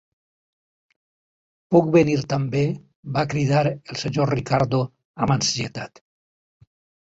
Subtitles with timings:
[1.75, 2.63] "Puc venir també?",
[3.17, 4.81] va cridar el senyor Ricardo
[5.27, 6.05] amb ansietat.